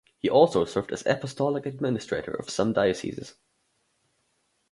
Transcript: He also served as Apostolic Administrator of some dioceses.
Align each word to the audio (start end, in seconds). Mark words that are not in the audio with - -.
He 0.17 0.27
also 0.31 0.65
served 0.65 0.91
as 0.91 1.05
Apostolic 1.05 1.67
Administrator 1.67 2.31
of 2.33 2.49
some 2.49 2.73
dioceses. 2.73 3.35